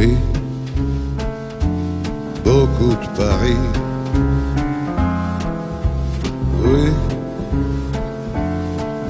[0.00, 0.16] Oui,
[2.42, 3.64] beaucoup de Paris.
[6.64, 6.90] Oui,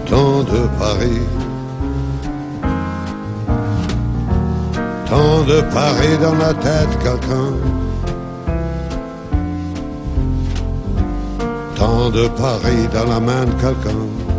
[0.07, 1.23] tant de Paris.
[5.07, 7.53] Tant de Paris dans la tête quelqu'un.
[11.77, 14.30] Tant de Paris dans la main de quelqu'un.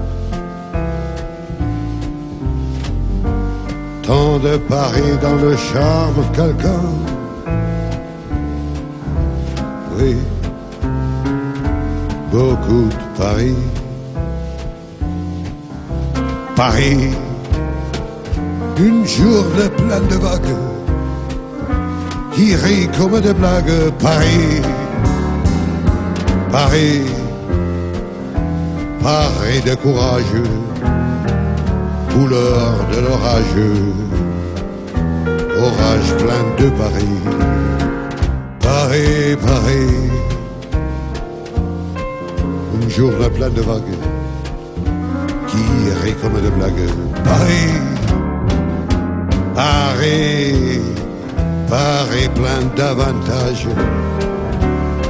[4.11, 6.83] Tant de Paris dans le charme quelqu'un.
[9.97, 10.17] Oui,
[12.29, 13.55] beaucoup de Paris.
[16.57, 17.11] Paris,
[18.79, 20.57] une journée pleine de vagues
[22.33, 23.93] qui rit comme des blagues.
[23.97, 24.61] Paris,
[26.51, 27.03] Paris,
[29.01, 30.51] Paris de courageux,
[32.13, 33.93] couleur de l'orageux,
[35.57, 37.19] orage plein de Paris.
[38.59, 40.09] Paris, Paris,
[42.75, 43.97] une journée pleine de vagues
[45.47, 45.63] qui
[46.03, 46.89] rit comme des blagues.
[47.23, 47.73] Paris,
[49.55, 50.81] Paris,
[51.69, 53.67] Paris plein d'avantages.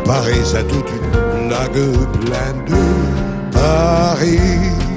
[0.05, 1.81] Paris, c'est toute une blague
[2.19, 4.90] pleine de Paris.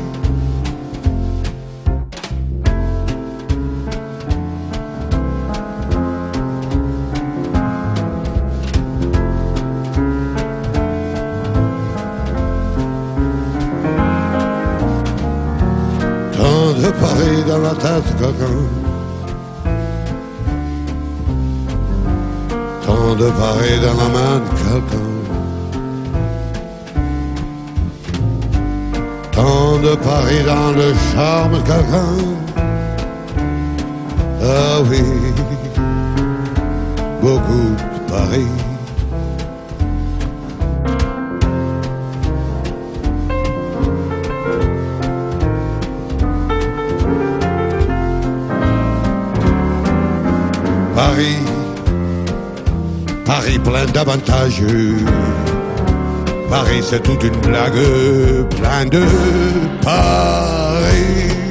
[16.82, 18.58] De Paris dans la tête, quelqu'un.
[22.86, 25.10] Tant de Paris dans la main de quelqu'un.
[29.32, 32.14] Tant de Paris dans le charme quelqu'un.
[34.42, 35.02] Ah oui,
[37.22, 38.73] beaucoup de Paris.
[51.14, 51.38] Paris,
[53.24, 54.64] Paris plein d'avantages.
[56.50, 59.04] Paris c'est toute une blague, plein de
[59.80, 61.43] Paris.